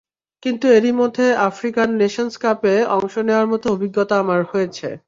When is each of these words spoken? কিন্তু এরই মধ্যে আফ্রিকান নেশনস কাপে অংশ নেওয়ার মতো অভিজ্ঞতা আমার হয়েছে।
কিন্তু 0.43 0.65
এরই 0.69 0.93
মধ্যে 1.01 1.25
আফ্রিকান 1.49 1.89
নেশনস 1.97 2.35
কাপে 2.37 2.75
অংশ 2.97 3.13
নেওয়ার 3.27 3.47
মতো 3.47 3.65
অভিজ্ঞতা 3.71 4.15
আমার 4.19 4.41
হয়েছে। 4.51 4.87